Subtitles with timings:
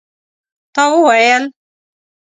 [0.73, 1.43] تا وویل?